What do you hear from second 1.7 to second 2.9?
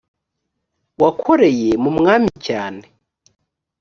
mu mwami cyane